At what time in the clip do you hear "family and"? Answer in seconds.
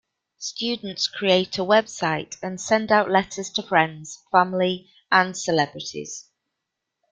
4.31-5.37